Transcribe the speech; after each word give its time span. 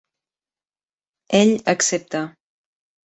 Ell 1.41 1.53
accepta. 1.75 2.23